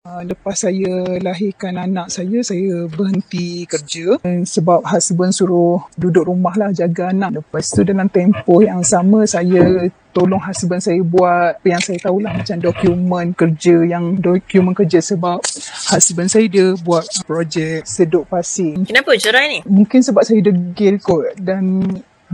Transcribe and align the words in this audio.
Uh, 0.00 0.24
lepas 0.24 0.56
saya 0.56 1.20
lahirkan 1.20 1.76
anak 1.76 2.08
saya, 2.08 2.40
saya 2.40 2.88
berhenti 2.88 3.68
kerja 3.68 4.16
sebab 4.24 4.80
husband 4.88 5.28
suruh 5.28 5.76
duduk 5.92 6.24
rumah 6.24 6.56
lah 6.56 6.72
jaga 6.72 7.12
anak. 7.12 7.44
Lepas 7.44 7.68
tu 7.68 7.84
dalam 7.84 8.08
tempoh 8.08 8.64
yang 8.64 8.80
sama 8.80 9.28
saya 9.28 9.92
tolong 10.16 10.40
husband 10.40 10.80
saya 10.80 11.04
buat 11.04 11.60
apa 11.60 11.66
yang 11.68 11.84
saya 11.84 12.00
tahulah 12.00 12.32
macam 12.32 12.56
dokumen 12.56 13.36
kerja 13.36 13.76
yang 13.84 14.16
dokumen 14.16 14.72
kerja 14.72 15.04
sebab 15.04 15.44
husband 15.92 16.32
saya 16.32 16.48
dia 16.48 16.72
buat 16.80 17.04
projek 17.28 17.84
seduk 17.84 18.24
pasir. 18.24 18.80
Kenapa 18.88 19.12
cerai 19.20 19.52
ni? 19.52 19.58
Mungkin 19.68 20.00
sebab 20.00 20.24
saya 20.24 20.40
degil 20.40 20.96
kot 20.96 21.36
dan 21.36 21.84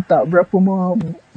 tak 0.07 0.31
berapa 0.31 0.55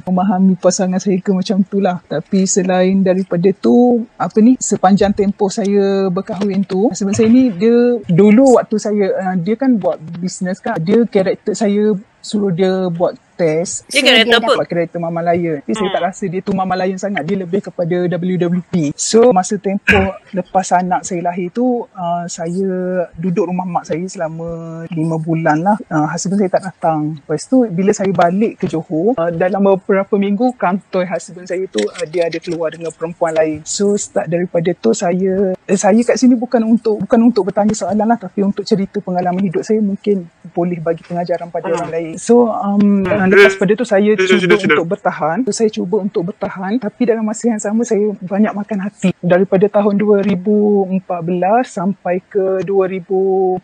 memahami 0.04 0.56
pasangan 0.58 0.98
saya 0.98 1.18
ke 1.20 1.30
macam 1.32 1.62
tu 1.64 1.78
lah. 1.78 2.00
Tapi 2.08 2.44
selain 2.44 3.00
daripada 3.04 3.48
tu, 3.56 4.04
apa 4.16 4.38
ni, 4.40 4.56
sepanjang 4.60 5.14
tempoh 5.14 5.52
saya 5.52 6.08
berkahwin 6.08 6.64
tu, 6.64 6.90
husband 6.90 7.16
saya 7.16 7.28
ni 7.28 7.52
dia 7.52 8.00
dulu 8.08 8.58
waktu 8.58 8.76
saya, 8.76 9.04
uh, 9.16 9.36
dia 9.38 9.54
kan 9.54 9.76
buat 9.76 10.00
bisnes 10.18 10.58
kan, 10.58 10.76
dia 10.80 11.04
karakter 11.06 11.54
saya 11.54 11.94
suruh 12.20 12.52
dia 12.52 12.88
buat 12.92 13.16
test. 13.40 13.88
Dia 13.88 14.04
so, 14.04 14.36
apa? 14.36 14.52
Dapat 14.52 14.66
karakter 14.68 14.98
Mama 15.00 15.24
Lion. 15.32 15.64
Tapi 15.64 15.72
hmm. 15.72 15.80
saya 15.80 15.90
tak 15.96 16.02
rasa 16.12 16.24
dia 16.28 16.40
tu 16.44 16.52
Mama 16.52 16.76
Lion 16.76 17.00
sangat. 17.00 17.24
Dia 17.24 17.36
lebih 17.40 17.64
kepada 17.64 17.96
WWP. 18.04 18.92
So, 18.92 19.32
masa 19.32 19.56
tempoh 19.56 20.12
lepas 20.36 20.68
anak 20.76 21.08
saya 21.08 21.24
lahir 21.24 21.48
tu, 21.48 21.88
uh, 21.88 22.24
saya 22.28 22.68
duduk 23.16 23.48
rumah 23.48 23.64
mak 23.64 23.88
saya 23.88 24.04
selama 24.04 24.84
lima 24.92 25.16
bulan 25.16 25.64
lah. 25.64 25.76
Uh, 25.88 26.04
husband 26.12 26.44
saya 26.44 26.52
tak 26.52 26.68
datang. 26.68 27.16
Lepas 27.24 27.48
tu, 27.48 27.64
bila 27.72 27.96
saya 27.96 28.12
balik 28.12 28.60
ke 28.60 28.68
Johor, 28.68 29.16
uh, 29.16 29.32
dalam 29.32 29.64
beberapa 29.64 30.20
minggu, 30.20 30.52
kantor 30.60 31.08
husband 31.08 31.48
saya 31.48 31.64
tu, 31.72 31.80
uh, 31.80 32.04
dia 32.04 32.28
ada 32.28 32.36
keluar 32.36 32.68
dengan 32.68 32.92
perempuan 32.92 33.32
lain. 33.32 33.64
So, 33.64 33.96
start 33.96 34.28
daripada 34.28 34.68
tu, 34.76 34.92
saya 34.92 35.56
eh, 35.56 35.78
saya 35.80 36.00
kat 36.04 36.20
sini 36.20 36.36
bukan 36.36 36.60
untuk 36.66 37.00
bukan 37.00 37.20
untuk 37.24 37.48
bertanya 37.48 37.72
soalan 37.72 38.04
lah, 38.04 38.18
tapi 38.20 38.44
untuk 38.44 38.68
cerita 38.68 39.00
pengalaman 39.00 39.40
hidup 39.48 39.64
saya 39.64 39.80
mungkin 39.80 40.28
boleh 40.52 40.82
bagi 40.82 41.00
pengajaran 41.06 41.48
pada 41.48 41.70
hmm. 41.70 41.76
orang 41.78 41.90
lain. 41.90 42.09
So, 42.16 42.50
um, 42.50 43.04
hmm 43.04 43.28
lepas 43.30 43.54
pada 43.56 43.72
tu 43.78 43.86
saya 43.86 44.14
cuba 44.16 44.26
sudah, 44.26 44.58
sudah. 44.58 44.76
untuk 44.78 44.88
bertahan. 44.96 45.38
Saya 45.50 45.70
cuba 45.70 45.96
untuk 46.02 46.22
bertahan 46.32 46.78
tapi 46.82 47.02
dalam 47.06 47.22
masa 47.22 47.52
yang 47.52 47.62
sama 47.62 47.82
saya 47.86 48.10
banyak 48.22 48.52
makan 48.54 48.78
hati. 48.82 49.10
Daripada 49.20 49.66
tahun 49.70 50.00
2014 50.00 51.06
sampai 51.66 52.22
ke 52.26 52.64
2017 52.66 53.62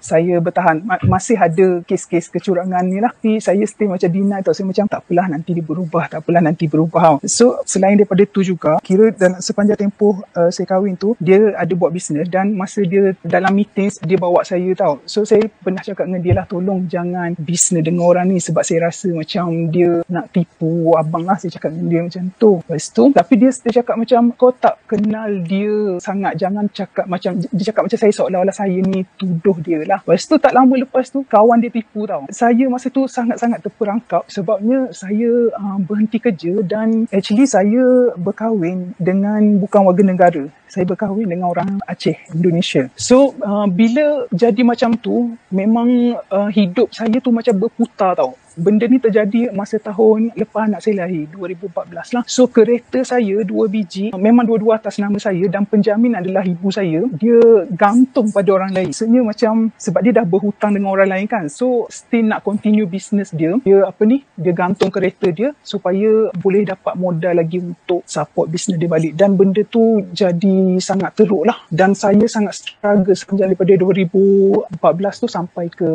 saya 0.00 0.34
bertahan. 0.42 0.82
Masih 1.06 1.36
ada 1.38 1.82
kes-kes 1.86 2.32
kecurangan 2.32 2.82
ni 2.86 2.98
lah. 2.98 3.12
Tapi 3.14 3.38
saya 3.38 3.62
stay 3.68 3.86
macam 3.86 4.08
deny 4.10 4.40
tau. 4.42 4.54
Saya 4.56 4.66
macam 4.66 4.84
tak 4.88 5.00
apalah 5.06 5.26
nanti 5.30 5.50
dia 5.54 5.64
berubah. 5.64 6.04
Tak 6.10 6.26
apalah 6.26 6.42
nanti 6.42 6.64
berubah. 6.66 7.22
So 7.26 7.60
selain 7.68 7.98
daripada 8.00 8.22
tu 8.26 8.40
juga 8.42 8.78
kira 8.82 9.12
dalam 9.14 9.38
sepanjang 9.38 9.86
tempoh 9.86 10.24
uh, 10.34 10.50
saya 10.50 10.66
kahwin 10.66 10.96
tu 10.96 11.14
dia 11.20 11.54
ada 11.54 11.72
buat 11.76 11.92
bisnes 11.92 12.26
dan 12.32 12.56
masa 12.56 12.82
dia 12.82 13.12
dalam 13.22 13.52
meeting 13.54 13.92
dia 14.02 14.18
bawa 14.18 14.42
saya 14.42 14.72
tau. 14.74 14.98
So 15.04 15.22
saya 15.22 15.46
pernah 15.60 15.84
cakap 15.84 16.08
dengan 16.08 16.22
dia 16.24 16.34
lah 16.34 16.46
tolong 16.48 16.88
jangan 16.88 17.35
bisnes 17.38 17.84
dengan 17.84 18.08
orang 18.08 18.32
ni 18.32 18.38
sebab 18.42 18.62
saya 18.64 18.88
rasa 18.88 19.12
macam 19.12 19.70
dia 19.72 20.02
nak 20.08 20.32
tipu 20.32 20.92
abang 20.96 21.24
lah 21.24 21.36
saya 21.36 21.52
cakap 21.56 21.72
dengan 21.72 21.88
dia 21.88 22.00
macam 22.08 22.24
tu. 22.36 22.52
Lepas 22.64 22.84
tu 22.92 23.04
tapi 23.12 23.34
dia 23.38 23.50
dia 23.52 23.72
cakap 23.82 23.96
macam 23.96 24.20
kau 24.34 24.52
tak 24.52 24.76
kenal 24.88 25.30
dia 25.44 26.00
sangat 26.02 26.36
jangan 26.40 26.64
cakap 26.72 27.06
macam 27.06 27.38
dia 27.38 27.64
cakap 27.64 27.82
macam 27.88 27.98
saya 27.98 28.12
seolah-olah 28.12 28.56
saya 28.56 28.78
ni 28.82 29.04
tuduh 29.16 29.56
dia 29.62 29.80
lah. 29.84 30.00
Lepas 30.02 30.26
tu 30.26 30.36
tak 30.36 30.52
lama 30.52 30.74
lepas 30.76 31.06
tu 31.08 31.22
kawan 31.24 31.60
dia 31.62 31.70
tipu 31.72 32.04
tau. 32.08 32.26
Saya 32.32 32.66
masa 32.66 32.88
tu 32.90 33.06
sangat-sangat 33.06 33.62
terperangkap 33.62 34.26
sebabnya 34.26 34.90
saya 34.92 35.52
uh, 35.54 35.78
berhenti 35.80 36.18
kerja 36.18 36.60
dan 36.64 37.06
actually 37.12 37.46
saya 37.46 38.14
berkahwin 38.18 38.96
dengan 38.98 39.60
bukan 39.60 39.86
warga 39.86 40.02
negara 40.02 40.44
saya 40.66 40.84
berkahwin 40.84 41.30
dengan 41.30 41.50
orang 41.50 41.78
Aceh, 41.86 42.16
Indonesia. 42.34 42.90
So, 42.98 43.34
uh, 43.42 43.66
bila 43.70 44.26
jadi 44.34 44.60
macam 44.66 44.98
tu, 44.98 45.34
memang 45.50 46.18
uh, 46.30 46.50
hidup 46.50 46.92
saya 46.92 47.18
tu 47.22 47.30
macam 47.30 47.54
berputar 47.56 48.18
tau 48.18 48.34
benda 48.56 48.88
ni 48.88 48.96
terjadi 48.96 49.52
masa 49.52 49.76
tahun 49.76 50.32
lepas 50.32 50.66
anak 50.66 50.80
saya 50.80 51.04
lahir 51.04 51.28
2014 51.36 52.16
lah. 52.16 52.24
So 52.24 52.48
kereta 52.48 53.04
saya 53.04 53.44
dua 53.44 53.68
biji 53.68 54.16
memang 54.16 54.48
dua-dua 54.48 54.80
atas 54.80 54.96
nama 54.96 55.20
saya 55.20 55.44
dan 55.52 55.68
penjamin 55.68 56.16
adalah 56.16 56.42
ibu 56.42 56.72
saya 56.72 57.04
dia 57.20 57.38
gantung 57.76 58.32
pada 58.32 58.48
orang 58.56 58.72
lain. 58.72 58.90
Sebenarnya 58.96 59.22
macam 59.28 59.52
sebab 59.76 60.00
dia 60.00 60.12
dah 60.16 60.26
berhutang 60.26 60.72
dengan 60.72 60.96
orang 60.96 61.12
lain 61.12 61.26
kan. 61.28 61.44
So 61.52 61.84
still 61.92 62.32
nak 62.32 62.42
continue 62.42 62.88
business 62.88 63.30
dia 63.30 63.52
dia 63.60 63.84
apa 63.84 64.02
ni 64.08 64.24
dia 64.34 64.56
gantung 64.56 64.88
kereta 64.88 65.28
dia 65.28 65.52
supaya 65.60 66.32
boleh 66.32 66.64
dapat 66.64 66.96
modal 66.96 67.36
lagi 67.36 67.60
untuk 67.60 68.02
support 68.08 68.48
business 68.48 68.80
dia 68.80 68.88
balik. 68.88 69.12
Dan 69.12 69.36
benda 69.36 69.60
tu 69.68 70.00
jadi 70.16 70.80
sangat 70.80 71.12
teruk 71.12 71.44
lah. 71.44 71.60
Dan 71.68 71.92
saya 71.92 72.24
sangat 72.24 72.64
struggle 72.64 73.12
sepanjang 73.12 73.52
daripada 73.52 73.72
2014 73.76 75.22
tu 75.22 75.28
sampai 75.28 75.68
ke 75.68 75.88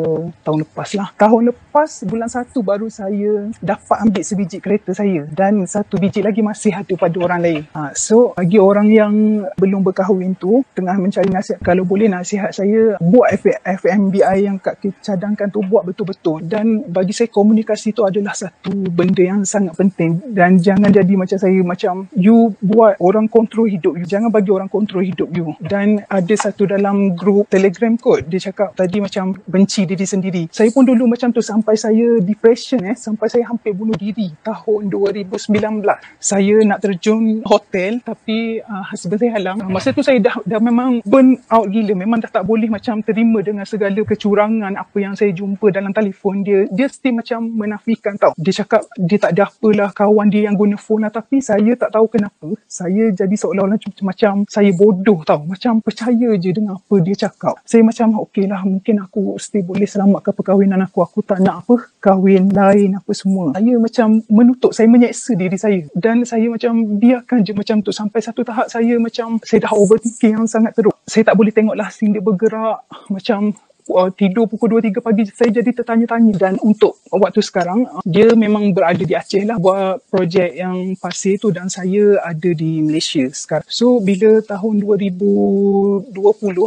tahun 0.46 0.62
lepas 0.62 0.88
lah. 0.94 1.10
Tahun 1.18 1.42
lepas 1.50 1.90
bulan 2.06 2.30
1 2.30 2.51
satu 2.52 2.68
baru 2.68 2.92
saya 2.92 3.48
dapat 3.64 3.96
ambil 4.04 4.20
sebiji 4.20 4.60
kereta 4.60 4.92
saya 4.92 5.24
dan 5.32 5.64
satu 5.64 5.96
biji 5.96 6.20
lagi 6.20 6.44
masih 6.44 6.76
ada 6.76 6.92
pada 7.00 7.16
orang 7.16 7.40
lain. 7.40 7.62
Ha, 7.72 7.96
so 7.96 8.36
bagi 8.36 8.60
orang 8.60 8.92
yang 8.92 9.48
belum 9.56 9.80
berkahwin 9.80 10.36
tu 10.36 10.60
tengah 10.76 10.92
mencari 11.00 11.32
nasihat 11.32 11.64
kalau 11.64 11.88
boleh 11.88 12.12
nasihat 12.12 12.52
saya 12.52 13.00
buat 13.00 13.32
FMBI 13.64 14.44
yang 14.44 14.60
kat 14.60 14.84
cadangkan 15.00 15.48
tu 15.48 15.64
buat 15.64 15.88
betul-betul. 15.88 16.44
Dan 16.44 16.84
bagi 16.92 17.16
saya 17.16 17.32
komunikasi 17.32 17.96
tu 17.96 18.04
adalah 18.04 18.36
satu 18.36 18.68
benda 18.92 19.24
yang 19.24 19.48
sangat 19.48 19.72
penting. 19.72 20.20
Dan 20.28 20.60
jangan 20.60 20.92
jadi 20.92 21.16
macam 21.16 21.40
saya 21.40 21.56
macam 21.64 22.04
you 22.12 22.52
buat 22.60 23.00
orang 23.00 23.32
kontrol 23.32 23.64
hidup 23.64 23.96
you. 23.96 24.04
Jangan 24.04 24.28
bagi 24.28 24.52
orang 24.52 24.68
kontrol 24.68 25.00
hidup 25.00 25.32
you. 25.32 25.56
Dan 25.56 26.04
ada 26.04 26.34
satu 26.36 26.68
dalam 26.68 27.16
grup 27.16 27.48
telegram 27.48 27.96
kot 27.96 28.28
dia 28.28 28.52
cakap 28.52 28.76
tadi 28.76 29.00
macam 29.00 29.40
benci 29.48 29.88
diri 29.88 30.04
sendiri. 30.04 30.42
Saya 30.52 30.68
pun 30.68 30.84
dulu 30.84 31.08
macam 31.08 31.32
tu 31.32 31.40
sampai 31.40 31.80
saya 31.80 32.20
di 32.20 32.41
depression 32.42 32.82
eh 32.82 32.98
sampai 32.98 33.30
saya 33.30 33.46
hampir 33.46 33.70
bunuh 33.70 33.94
diri 33.94 34.34
tahun 34.42 34.90
2019. 34.90 35.86
Saya 36.18 36.58
nak 36.66 36.82
terjun 36.82 37.38
hotel 37.46 38.02
tapi 38.02 38.58
uh, 38.58 38.82
husband 38.90 39.22
saya 39.22 39.38
halang. 39.38 39.62
Masa 39.70 39.94
tu 39.94 40.02
saya 40.02 40.18
dah 40.18 40.42
dah 40.42 40.58
memang 40.58 41.06
burn 41.06 41.38
out 41.54 41.70
gila. 41.70 41.94
Memang 41.94 42.18
dah 42.18 42.34
tak 42.34 42.42
boleh 42.42 42.66
macam 42.66 42.98
terima 43.06 43.46
dengan 43.46 43.62
segala 43.62 44.02
kecurangan 44.02 44.74
apa 44.74 44.96
yang 44.98 45.14
saya 45.14 45.30
jumpa 45.30 45.70
dalam 45.70 45.94
telefon 45.94 46.42
dia. 46.42 46.66
Dia 46.74 46.90
still 46.90 47.22
macam 47.22 47.46
menafikan 47.46 48.18
tau. 48.18 48.34
Dia 48.34 48.66
cakap 48.66 48.90
dia 48.98 49.22
tak 49.22 49.38
ada 49.38 49.46
apalah 49.46 49.94
kawan 49.94 50.26
dia 50.26 50.50
yang 50.50 50.58
guna 50.58 50.74
phone 50.74 51.06
lah 51.06 51.14
tapi 51.14 51.38
saya 51.38 51.78
tak 51.78 51.94
tahu 51.94 52.10
kenapa. 52.10 52.58
Saya 52.66 53.14
jadi 53.14 53.38
seolah-olah 53.38 53.78
macam, 53.78 53.92
macam 54.02 54.34
saya 54.50 54.74
bodoh 54.74 55.22
tau. 55.22 55.46
Macam 55.46 55.78
percaya 55.78 56.34
je 56.34 56.50
dengan 56.50 56.74
apa 56.74 56.98
dia 56.98 57.14
cakap. 57.14 57.62
Saya 57.62 57.86
macam 57.86 58.18
okey 58.26 58.50
lah 58.50 58.66
mungkin 58.66 58.98
aku 58.98 59.38
still 59.38 59.62
boleh 59.62 59.86
selamatkan 59.86 60.34
perkahwinan 60.34 60.82
aku. 60.82 61.06
Aku 61.06 61.22
tak 61.22 61.38
nak 61.38 61.62
apa 61.62 61.86
kahwin 62.02 62.31
kahwin 62.32 62.48
lain 62.48 62.90
apa 62.96 63.12
semua. 63.12 63.52
Saya 63.52 63.74
macam 63.76 64.08
menutup 64.32 64.70
saya 64.72 64.88
menyeksa 64.88 65.36
diri 65.36 65.58
saya. 65.60 65.80
Dan 65.92 66.24
saya 66.24 66.48
macam 66.48 66.72
biarkan 66.96 67.44
je 67.44 67.52
macam 67.52 67.76
tu. 67.84 67.92
Sampai 67.92 68.24
satu 68.24 68.40
tahap 68.40 68.72
saya 68.72 68.96
macam 68.96 69.36
saya 69.44 69.68
dah 69.68 69.72
overthinking 69.76 70.40
yang 70.40 70.46
sangat 70.48 70.72
teruk. 70.72 70.96
Saya 71.04 71.28
tak 71.28 71.36
boleh 71.36 71.52
tengok 71.52 71.76
lah 71.76 71.88
dia 71.92 72.22
bergerak. 72.24 72.80
Macam 73.12 73.52
uh, 73.90 74.10
tidur 74.14 74.46
pukul 74.46 74.78
2-3 74.78 75.02
pagi 75.02 75.22
saya 75.32 75.50
jadi 75.50 75.70
tertanya-tanya. 75.72 76.32
Dan 76.38 76.54
untuk 76.62 77.00
waktu 77.10 77.42
sekarang 77.42 77.88
uh, 77.88 78.02
dia 78.06 78.30
memang 78.36 78.70
berada 78.70 79.02
di 79.02 79.14
Aceh 79.16 79.42
lah 79.42 79.58
buat 79.58 80.04
projek 80.12 80.54
yang 80.54 80.94
pasir 80.98 81.40
tu 81.40 81.50
dan 81.50 81.66
saya 81.66 82.20
ada 82.22 82.50
di 82.52 82.84
Malaysia 82.84 83.24
sekarang. 83.32 83.66
So 83.66 83.98
bila 83.98 84.38
tahun 84.44 84.82
2020 84.84 86.12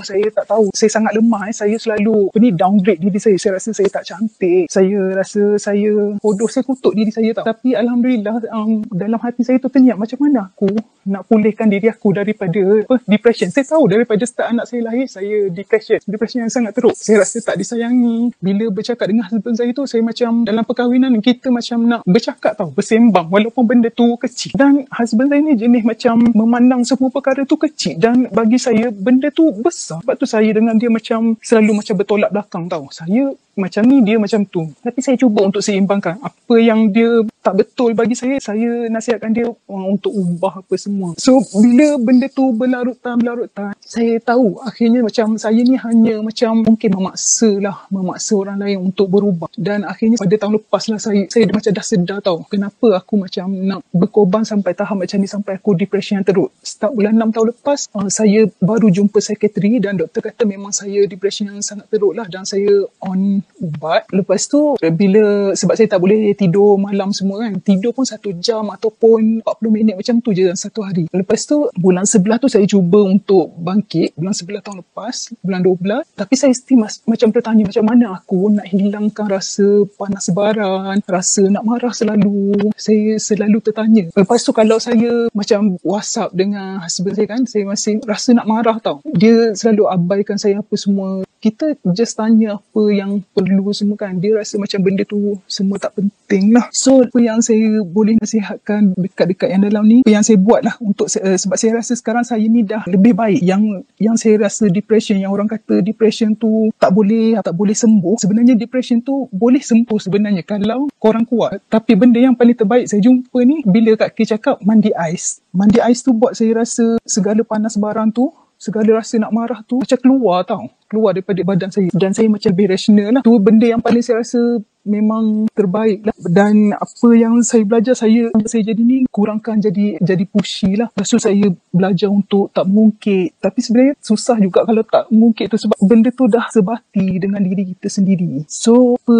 saya 0.03 0.25
tak 0.31 0.45
tahu. 0.49 0.71
Saya 0.75 0.91
sangat 0.91 1.13
lemah 1.15 1.51
eh. 1.51 1.55
saya 1.55 1.75
selalu 1.77 2.31
ni 2.39 2.51
downgrade 2.51 2.99
diri 2.99 3.19
saya. 3.21 3.37
Saya 3.39 3.61
rasa 3.61 3.69
saya 3.71 3.89
tak 3.91 4.03
cantik. 4.07 4.67
Saya 4.67 4.99
rasa 5.15 5.55
saya 5.61 6.17
bodoh. 6.19 6.49
Saya 6.49 6.63
kutuk 6.65 6.93
diri 6.97 7.11
saya 7.11 7.31
tau. 7.35 7.45
Tapi 7.45 7.77
Alhamdulillah 7.77 8.49
um, 8.51 8.83
dalam 8.89 9.19
hati 9.21 9.45
saya 9.45 9.57
tu 9.61 9.69
terniat 9.69 9.99
macam 9.99 10.17
mana 10.23 10.49
aku 10.49 10.69
nak 11.05 11.29
pulihkan 11.29 11.69
diri 11.69 11.87
aku 11.91 12.17
daripada 12.17 12.81
apa, 12.81 12.97
depression? 13.05 13.49
Saya 13.53 13.65
tahu 13.67 13.85
daripada 13.85 14.23
start 14.25 14.47
anak 14.57 14.65
saya 14.65 14.81
lahir 14.85 15.05
saya 15.05 15.37
depression. 15.53 15.99
Depression 16.05 16.47
yang 16.47 16.53
sangat 16.53 16.73
teruk 16.73 16.97
saya 17.05 17.21
rasa 17.21 17.37
tak 17.37 17.61
disayangi. 17.61 18.33
Bila 18.41 18.65
bercakap 18.73 19.05
dengan 19.05 19.29
husband 19.29 19.53
saya 19.53 19.69
tu, 19.77 19.85
saya 19.85 20.01
macam 20.01 20.41
dalam 20.41 20.65
perkahwinan 20.65 21.13
kita 21.21 21.53
macam 21.53 21.85
nak 21.85 22.01
bercakap 22.01 22.57
tau, 22.57 22.73
bersembang 22.73 23.29
walaupun 23.29 23.61
benda 23.69 23.93
tu 23.93 24.17
kecil. 24.17 24.57
Dan 24.57 24.89
husband 24.89 25.29
saya 25.29 25.41
ni 25.45 25.53
jenis 25.53 25.85
macam 25.85 26.25
memandang 26.33 26.81
semua 26.81 27.13
perkara 27.13 27.45
tu 27.45 27.61
kecil 27.61 28.01
dan 28.01 28.25
bagi 28.33 28.57
saya 28.57 28.89
benda 28.89 29.29
tu 29.29 29.53
besar. 29.53 30.01
Sebab 30.01 30.17
tu 30.17 30.25
saya 30.25 30.49
dengan 30.49 30.73
dia 30.81 30.89
macam 30.89 31.37
selalu 31.45 31.85
macam 31.85 31.93
bertolak 32.01 32.29
belakang 32.33 32.65
tau. 32.65 32.89
Saya 32.89 33.29
macam 33.55 33.81
ni 33.87 34.03
dia 34.03 34.19
macam 34.19 34.43
tu. 34.47 34.67
Tapi 34.83 34.99
saya 34.99 35.15
cuba 35.15 35.47
untuk 35.47 35.63
seimbangkan 35.63 36.19
apa 36.19 36.55
yang 36.59 36.91
dia 36.91 37.23
tak 37.39 37.61
betul 37.61 37.93
bagi 37.95 38.17
saya 38.17 38.35
saya 38.41 38.89
nasihatkan 38.91 39.31
dia 39.31 39.47
untuk 39.69 40.11
ubah 40.11 40.65
apa 40.65 40.75
semua. 40.75 41.15
So 41.15 41.39
bila 41.55 41.95
benda 42.01 42.27
tu 42.27 42.51
berlarutan 42.51 43.21
berlarutan 43.21 43.71
saya 43.79 44.19
tahu 44.19 44.59
akhirnya 44.65 45.05
macam 45.05 45.37
saya 45.39 45.61
ni 45.61 45.77
hanya 45.79 46.19
macam 46.19 46.65
mungkin 46.65 46.89
memaksa 46.91 47.49
lah 47.63 47.87
memaksa 47.93 48.33
orang 48.35 48.59
lain 48.59 48.77
untuk 48.91 49.07
berubah. 49.07 49.47
Dan 49.55 49.87
akhirnya 49.87 50.19
pada 50.19 50.35
tahun 50.35 50.59
lepas 50.59 50.83
lah 50.91 50.99
saya 50.99 51.23
saya 51.31 51.47
macam 51.47 51.71
dah 51.71 51.85
sedar 51.85 52.19
tau 52.19 52.43
kenapa 52.49 52.99
aku 52.99 53.23
macam 53.23 53.47
nak 53.53 53.81
berkorban 53.95 54.43
sampai 54.43 54.75
tahap 54.75 54.99
macam 54.99 55.17
ni 55.21 55.29
sampai 55.29 55.55
aku 55.61 55.77
depression 55.77 56.19
yang 56.19 56.27
teruk. 56.27 56.51
Start 56.59 56.91
bulan 56.91 57.15
6 57.15 57.35
tahun 57.35 57.47
lepas 57.55 57.79
uh, 57.95 58.09
saya 58.11 58.49
baru 58.59 58.91
jumpa 58.91 59.21
psikiatri 59.21 59.79
dan 59.79 59.95
doktor 59.95 60.25
kata 60.25 60.43
memang 60.49 60.73
saya 60.73 61.05
depression 61.05 61.47
yang 61.47 61.61
sangat 61.61 61.87
teruk 61.93 62.17
lah 62.17 62.25
dan 62.25 62.43
saya 62.43 62.83
on 63.05 63.44
ubat. 63.59 64.07
Lepas 64.11 64.47
tu 64.49 64.75
bila 64.79 65.55
sebab 65.55 65.73
saya 65.75 65.87
tak 65.87 66.01
boleh 66.03 66.35
tidur 66.35 66.75
malam 66.75 67.11
semua 67.15 67.47
kan 67.47 67.57
tidur 67.61 67.95
pun 67.95 68.03
satu 68.03 68.35
jam 68.37 68.67
ataupun 68.71 69.41
40 69.41 69.75
minit 69.75 69.95
macam 69.95 70.19
tu 70.19 70.35
je 70.35 70.51
satu 70.53 70.83
hari. 70.83 71.07
Lepas 71.11 71.47
tu 71.47 71.67
bulan 71.77 72.03
sebelah 72.03 72.37
tu 72.37 72.51
saya 72.51 72.67
cuba 72.67 73.03
untuk 73.05 73.51
bangkit. 73.55 74.15
Bulan 74.15 74.35
sebelah 74.35 74.61
tahun 74.61 74.83
lepas 74.83 75.35
bulan 75.39 75.61
12 75.63 76.17
tapi 76.17 76.35
saya 76.35 76.53
still 76.55 76.83
mas- 76.83 77.03
macam 77.07 77.31
bertanya 77.31 77.63
macam 77.67 77.85
mana 77.85 78.05
aku 78.15 78.51
nak 78.51 78.67
hilangkan 78.69 79.27
rasa 79.27 79.87
panas 79.95 80.27
sebaran 80.27 80.99
rasa 81.07 81.47
nak 81.47 81.63
marah 81.63 81.93
selalu. 81.95 82.71
Saya 82.75 83.17
selalu 83.17 83.57
tertanya. 83.63 84.11
Lepas 84.13 84.43
tu 84.43 84.51
kalau 84.51 84.77
saya 84.77 85.27
macam 85.31 85.79
whatsapp 85.81 86.31
dengan 86.35 86.83
husband 86.83 87.15
saya 87.15 87.27
kan 87.27 87.41
saya 87.47 87.63
masih 87.65 88.03
rasa 88.03 88.35
nak 88.35 88.47
marah 88.47 88.77
tau. 88.83 88.99
Dia 89.05 89.55
selalu 89.55 89.87
abaikan 89.87 90.37
saya 90.37 90.59
apa 90.59 90.75
semua 90.75 91.23
kita 91.45 91.77
just 91.93 92.17
tanya 92.17 92.57
apa 92.57 92.81
yang 92.89 93.21
perlu 93.37 93.69
semua 93.69 93.93
kan. 94.01 94.17
Dia 94.17 94.41
rasa 94.41 94.57
macam 94.57 94.81
benda 94.81 95.05
tu 95.05 95.37
semua 95.45 95.77
tak 95.77 95.93
penting 95.93 96.57
lah. 96.57 96.65
So 96.73 97.05
apa 97.05 97.21
yang 97.21 97.45
saya 97.45 97.85
boleh 97.85 98.17
nasihatkan 98.17 98.97
dekat-dekat 98.97 99.53
yang 99.53 99.61
dalam 99.61 99.85
ni 99.85 100.01
yang 100.09 100.25
saya 100.25 100.41
buat 100.41 100.65
lah 100.65 100.73
untuk 100.81 101.05
uh, 101.05 101.37
sebab 101.37 101.53
saya 101.53 101.77
rasa 101.77 101.93
sekarang 101.93 102.25
saya 102.25 102.41
ni 102.49 102.65
dah 102.65 102.81
lebih 102.89 103.13
baik. 103.13 103.45
Yang 103.45 103.85
yang 104.01 104.17
saya 104.17 104.49
rasa 104.49 104.65
depression 104.73 105.21
yang 105.21 105.29
orang 105.29 105.45
kata 105.45 105.85
depression 105.85 106.33
tu 106.33 106.73
tak 106.81 106.89
boleh 106.89 107.37
tak 107.45 107.53
boleh 107.53 107.77
sembuh. 107.77 108.17
Sebenarnya 108.17 108.57
depression 108.57 109.05
tu 109.05 109.29
boleh 109.29 109.61
sembuh 109.61 109.99
sebenarnya 110.01 110.41
kalau 110.41 110.89
korang 110.97 111.29
kuat. 111.29 111.61
Tapi 111.69 111.93
benda 111.93 112.17
yang 112.17 112.33
paling 112.33 112.57
terbaik 112.57 112.89
saya 112.89 113.05
jumpa 113.05 113.37
ni 113.45 113.61
bila 113.61 113.93
Kak 113.93 114.17
K 114.17 114.33
cakap 114.33 114.57
mandi 114.65 114.89
ais. 114.97 115.45
Mandi 115.53 115.77
ais 115.77 116.01
tu 116.01 116.09
buat 116.17 116.33
saya 116.33 116.65
rasa 116.65 116.97
segala 117.05 117.45
panas 117.45 117.77
barang 117.77 118.09
tu 118.09 118.33
segala 118.65 118.97
rasa 118.97 119.21
nak 119.21 119.29
marah 119.29 119.61
tu 119.61 119.77
macam 119.77 119.99
keluar 120.01 120.41
tau. 120.41 120.65
Keluar 120.89 121.13
daripada 121.13 121.41
badan 121.45 121.69
saya. 121.69 121.89
Dan 121.93 122.13
saya 122.13 122.29
macam 122.29 122.49
lebih 122.49 122.73
rasional 122.73 123.09
lah. 123.13 123.21
Tu 123.21 123.33
benda 123.37 123.65
yang 123.69 123.81
paling 123.81 124.01
saya 124.01 124.21
rasa 124.21 124.61
memang 124.85 125.49
terbaik 125.57 126.05
lah. 126.05 126.13
Dan 126.29 126.77
apa 126.77 127.09
yang 127.17 127.41
saya 127.41 127.65
belajar 127.65 127.97
saya 127.97 128.29
saya 128.45 128.61
jadi 128.73 128.81
ni 128.85 128.97
kurangkan 129.09 129.57
jadi 129.57 129.97
jadi 129.97 130.23
pushy 130.29 130.77
lah. 130.77 130.93
Lepas 130.93 131.09
tu 131.09 131.17
saya 131.17 131.49
belajar 131.73 132.09
untuk 132.13 132.53
tak 132.53 132.69
mengungkit. 132.69 133.37
Tapi 133.41 133.59
sebenarnya 133.65 133.93
susah 133.97 134.37
juga 134.37 134.61
kalau 134.61 134.85
tak 134.85 135.09
mengungkit 135.09 135.49
tu 135.49 135.57
sebab 135.57 135.77
benda 135.81 136.09
tu 136.13 136.29
dah 136.29 136.45
sebati 136.53 137.17
dengan 137.17 137.41
diri 137.41 137.73
kita 137.73 137.89
sendiri. 137.89 138.45
So 138.45 139.01
apa 139.01 139.17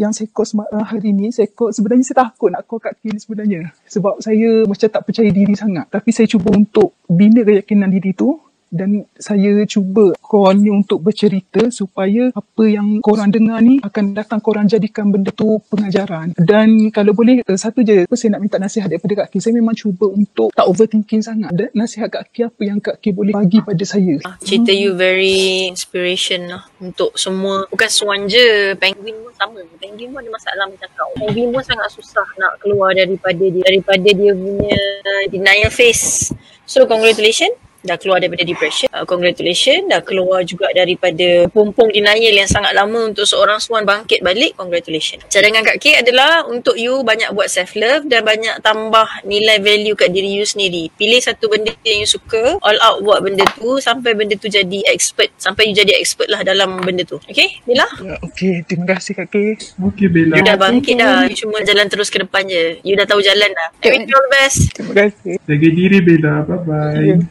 yang 0.00 0.16
saya 0.16 0.32
kos 0.32 0.56
hari 0.72 1.12
ni 1.12 1.28
saya 1.28 1.48
kos 1.52 1.76
sebenarnya 1.76 2.08
saya 2.08 2.28
takut 2.28 2.48
nak 2.48 2.64
call 2.64 2.80
kat 2.80 2.96
kini 3.04 3.20
sebenarnya. 3.20 3.68
Sebab 3.84 4.20
saya 4.24 4.64
macam 4.64 4.88
tak 4.88 5.02
percaya 5.04 5.28
diri 5.28 5.52
sangat. 5.52 5.92
Tapi 5.92 6.08
saya 6.08 6.24
cuba 6.24 6.56
untuk 6.56 6.96
bina 7.04 7.44
keyakinan 7.44 7.92
diri 7.92 8.16
tu 8.16 8.32
dan 8.72 9.04
saya 9.20 9.68
cuba 9.68 10.16
korang 10.24 10.64
ni 10.64 10.72
untuk 10.72 11.04
bercerita 11.04 11.68
supaya 11.68 12.32
apa 12.32 12.64
yang 12.64 13.04
korang 13.04 13.28
dengar 13.28 13.60
ni 13.60 13.76
akan 13.84 14.16
datang 14.16 14.40
korang 14.40 14.64
jadikan 14.64 15.12
benda 15.12 15.28
tu 15.28 15.60
pengajaran. 15.68 16.32
Dan 16.40 16.88
kalau 16.88 17.12
boleh 17.12 17.44
eh, 17.44 17.58
satu 17.60 17.84
je 17.84 18.08
apa 18.08 18.14
saya 18.16 18.34
nak 18.34 18.48
minta 18.48 18.56
nasihat 18.56 18.88
daripada 18.88 19.22
Kak 19.22 19.28
Ki 19.28 19.38
saya 19.44 19.52
memang 19.52 19.76
cuba 19.76 20.08
untuk 20.08 20.50
tak 20.56 20.64
overthinking 20.64 21.20
sangat. 21.20 21.52
Dan 21.52 21.68
nasihat 21.76 22.08
Kak 22.08 22.32
Ki 22.32 22.48
apa 22.48 22.62
yang 22.64 22.80
Kak 22.80 23.04
Ki 23.04 23.12
boleh 23.12 23.36
bagi 23.36 23.60
pada 23.60 23.84
saya? 23.84 24.16
Ah, 24.24 24.40
cerita 24.40 24.72
you 24.72 24.96
very 24.96 25.68
inspiration 25.68 26.48
lah. 26.48 26.64
Untuk 26.80 27.12
semua 27.20 27.68
bukan 27.68 27.90
swan 27.92 28.24
je. 28.24 28.72
Penguin 28.80 29.20
pun 29.20 29.32
sama. 29.36 29.60
Penguin 29.76 30.16
pun 30.16 30.24
ada 30.24 30.32
masalah 30.32 30.64
macam 30.64 30.88
kau. 30.96 31.10
Penguin 31.20 31.52
pun 31.52 31.60
sangat 31.60 31.92
susah 31.92 32.26
nak 32.40 32.56
keluar 32.64 32.96
daripada 32.96 33.44
dia 33.44 33.64
daripada 33.68 34.08
dia 34.08 34.32
punya 34.32 34.80
denial 35.28 35.70
face 35.70 36.32
so 36.64 36.86
congratulations 36.86 37.52
dah 37.82 37.98
keluar 37.98 38.22
daripada 38.22 38.46
depression. 38.46 38.88
Uh, 38.94 39.04
congratulations. 39.04 39.90
Dah 39.90 40.00
keluar 40.02 40.46
juga 40.46 40.70
daripada 40.72 41.46
pompong 41.50 41.90
denial 41.90 42.34
yang 42.34 42.48
sangat 42.48 42.72
lama 42.72 43.10
untuk 43.10 43.26
seorang 43.26 43.58
swan 43.58 43.82
bangkit 43.82 44.22
balik. 44.22 44.54
Congratulations. 44.56 45.26
Cadangan 45.28 45.66
Kak 45.66 45.78
K 45.82 46.00
adalah 46.00 46.46
untuk 46.46 46.78
you 46.78 47.02
banyak 47.02 47.34
buat 47.34 47.50
self-love 47.50 48.06
dan 48.06 48.22
banyak 48.22 48.62
tambah 48.62 49.26
nilai 49.26 49.58
value 49.58 49.98
kat 49.98 50.14
diri 50.14 50.38
you 50.38 50.46
sendiri. 50.46 50.88
Pilih 50.94 51.20
satu 51.20 51.50
benda 51.50 51.74
yang 51.82 52.02
you 52.02 52.08
suka, 52.08 52.56
all 52.62 52.78
out 52.80 53.02
buat 53.02 53.20
benda 53.20 53.42
tu 53.58 53.82
sampai 53.82 54.14
benda 54.14 54.38
tu 54.38 54.46
jadi 54.46 54.86
expert. 54.88 55.34
Sampai 55.36 55.70
you 55.70 55.74
jadi 55.74 55.98
expert 55.98 56.30
lah 56.30 56.46
dalam 56.46 56.80
benda 56.82 57.02
tu. 57.02 57.18
Okay, 57.26 57.60
Bella? 57.66 57.86
Ya, 57.98 58.14
okay, 58.22 58.62
terima 58.64 58.94
kasih 58.94 59.18
Kak 59.18 59.28
K. 59.34 59.58
Okay, 59.92 60.06
Bella. 60.06 60.38
You 60.38 60.42
dah 60.46 60.56
bangkit 60.56 60.94
dah. 60.98 61.26
You 61.26 61.36
cuma 61.36 61.60
jalan 61.66 61.86
terus 61.90 62.08
ke 62.08 62.22
depan 62.22 62.46
je. 62.46 62.78
You 62.86 62.94
dah 62.94 63.06
tahu 63.06 63.20
jalan 63.20 63.50
dah. 63.50 63.68
I 63.82 63.98
wish 63.98 64.06
you 64.06 64.14
all 64.14 64.26
the 64.26 64.32
best. 64.32 64.58
Terima 64.74 64.92
kasih. 64.94 65.34
Jaga 65.42 65.68
diri, 65.74 65.98
Bella. 65.98 66.34
Bye-bye. 66.46 67.02
Yeah. 67.02 67.22